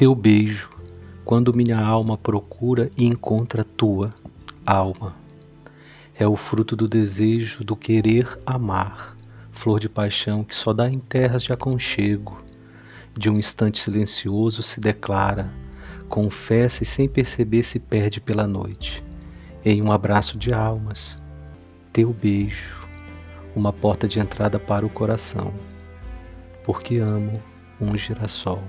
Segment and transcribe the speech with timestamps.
[0.00, 0.70] Teu beijo,
[1.26, 4.08] quando minha alma procura e encontra tua
[4.64, 5.14] alma.
[6.18, 9.14] É o fruto do desejo, do querer amar,
[9.52, 12.42] flor de paixão que só dá em terras de aconchego.
[13.14, 15.52] De um instante silencioso se declara,
[16.08, 19.04] confessa e sem perceber se perde pela noite.
[19.62, 21.20] Em um abraço de almas,
[21.92, 22.88] teu beijo,
[23.54, 25.52] uma porta de entrada para o coração,
[26.64, 27.38] porque amo
[27.78, 28.62] um girassol.